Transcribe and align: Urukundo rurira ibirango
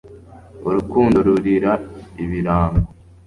Urukundo 0.67 1.17
rurira 1.27 1.71
ibirango 2.23 2.87